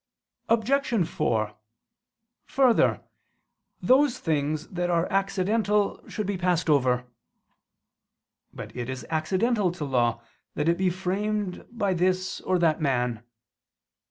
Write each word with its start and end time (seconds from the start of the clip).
Obj. 0.49 1.07
4: 1.07 1.53
Further, 2.47 3.01
those 3.83 4.17
things 4.17 4.67
that 4.69 4.89
are 4.89 5.05
accidental 5.11 6.01
should 6.09 6.25
be 6.25 6.39
passed 6.39 6.71
over. 6.71 7.05
But 8.51 8.75
it 8.75 8.89
is 8.89 9.05
accidental 9.11 9.71
to 9.73 9.85
law 9.85 10.23
that 10.55 10.67
it 10.67 10.79
be 10.79 10.89
framed 10.89 11.67
by 11.69 11.93
this 11.93 12.41
or 12.41 12.57
that 12.57 12.81
man. 12.81 13.21